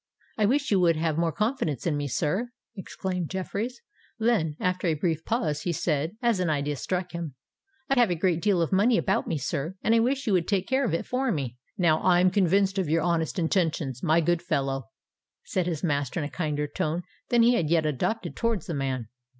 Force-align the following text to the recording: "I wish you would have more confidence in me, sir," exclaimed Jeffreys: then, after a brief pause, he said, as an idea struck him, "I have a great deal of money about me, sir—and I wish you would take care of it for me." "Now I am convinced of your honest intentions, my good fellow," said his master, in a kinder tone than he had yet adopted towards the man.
"I 0.35 0.47
wish 0.47 0.71
you 0.71 0.79
would 0.79 0.95
have 0.95 1.19
more 1.19 1.31
confidence 1.31 1.85
in 1.85 1.95
me, 1.95 2.07
sir," 2.07 2.49
exclaimed 2.75 3.29
Jeffreys: 3.29 3.81
then, 4.17 4.55
after 4.59 4.87
a 4.87 4.95
brief 4.95 5.23
pause, 5.25 5.61
he 5.61 5.71
said, 5.71 6.17
as 6.23 6.39
an 6.39 6.49
idea 6.49 6.75
struck 6.77 7.11
him, 7.11 7.35
"I 7.87 7.99
have 7.99 8.09
a 8.09 8.15
great 8.15 8.41
deal 8.41 8.63
of 8.63 8.71
money 8.71 8.97
about 8.97 9.27
me, 9.27 9.37
sir—and 9.37 9.93
I 9.93 9.99
wish 9.99 10.25
you 10.25 10.33
would 10.33 10.47
take 10.47 10.67
care 10.67 10.85
of 10.85 10.95
it 10.95 11.05
for 11.05 11.31
me." 11.31 11.57
"Now 11.77 11.99
I 12.01 12.19
am 12.19 12.31
convinced 12.31 12.79
of 12.79 12.89
your 12.89 13.03
honest 13.03 13.37
intentions, 13.37 14.01
my 14.01 14.21
good 14.21 14.41
fellow," 14.41 14.85
said 15.43 15.67
his 15.67 15.83
master, 15.83 16.19
in 16.19 16.23
a 16.25 16.31
kinder 16.31 16.65
tone 16.65 17.03
than 17.29 17.43
he 17.43 17.53
had 17.53 17.69
yet 17.69 17.85
adopted 17.85 18.35
towards 18.35 18.65
the 18.65 18.73
man. 18.73 19.07